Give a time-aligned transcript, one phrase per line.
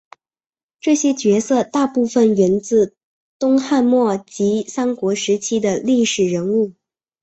[0.79, 2.95] 这些角色大部份源自
[3.37, 6.73] 东汉末及三国时期的历史人物。